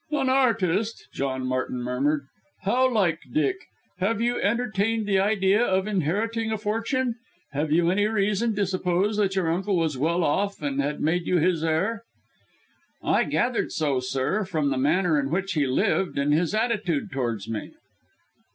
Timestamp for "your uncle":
9.35-9.77